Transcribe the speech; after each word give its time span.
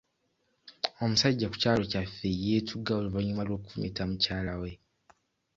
Omusajja 1.03 1.45
ku 1.51 1.55
kyalo 1.61 1.83
kyaffe 1.91 2.29
yeetuga 2.43 2.91
oluvannyuma 2.99 3.45
lw'okufumita 3.47 4.01
mukyala 4.09 4.53
we. 4.61 4.71